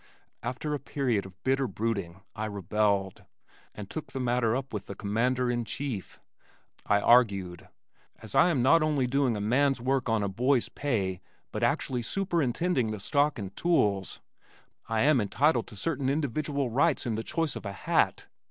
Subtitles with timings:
[0.41, 3.23] After a period of bitter brooding I rebelled,
[3.75, 6.19] and took the matter up with the Commander in Chief.
[6.87, 7.69] I argued,
[8.17, 12.01] "As I am not only doing a man's work on a boy's pay but actually
[12.01, 14.21] superintending the stock and tools,
[14.89, 18.25] I am entitled to certain individual rights in the choice of a hat."